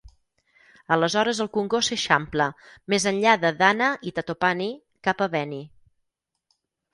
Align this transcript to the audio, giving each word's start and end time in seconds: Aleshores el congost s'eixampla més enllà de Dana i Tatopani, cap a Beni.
Aleshores 0.95 1.41
el 1.43 1.49
congost 1.57 1.93
s'eixampla 1.93 2.47
més 2.93 3.05
enllà 3.11 3.35
de 3.45 3.53
Dana 3.61 3.91
i 4.09 4.15
Tatopani, 4.17 4.71
cap 5.09 5.23
a 5.27 5.31
Beni. 5.37 5.63